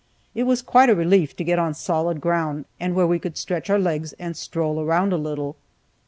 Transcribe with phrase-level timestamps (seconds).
[0.33, 3.69] It was quite a relief to get on solid ground, and where we could stretch
[3.69, 5.57] our legs and stroll around a little.